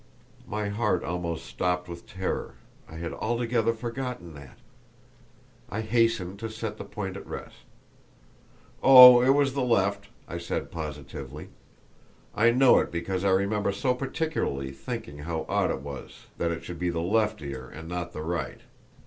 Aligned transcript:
My 0.47 0.69
heart 0.69 1.03
almost 1.03 1.45
stopped 1.45 1.87
with 1.87 2.07
terror; 2.11 2.55
I 2.89 2.95
had 2.95 3.13
altogether 3.13 3.71
forgotten 3.71 4.33
that. 4.33 4.57
I 5.69 5.81
hastened 5.81 6.39
to 6.39 6.49
set 6.49 6.77
the 6.79 6.83
point 6.85 7.17
at 7.17 7.27
rest. 7.27 7.57
"Oh, 8.81 9.21
it 9.21 9.29
was 9.29 9.53
the 9.53 9.61
left," 9.61 10.07
I 10.27 10.39
said, 10.39 10.71
positively; 10.71 11.49
"I 12.33 12.49
know 12.49 12.79
it 12.79 12.91
because 12.91 13.23
I 13.23 13.29
remember 13.29 13.71
so 13.71 13.93
particularly 13.93 14.71
thinking 14.71 15.19
how 15.19 15.45
odd 15.47 15.69
it 15.69 15.81
was 15.81 16.25
that 16.39 16.49
it 16.49 16.63
should 16.63 16.79
be 16.79 16.89
the 16.89 16.99
left 16.99 17.39
ear, 17.43 17.69
and 17.71 17.87
not 17.87 18.11
the 18.11 18.23
right!" 18.23 18.61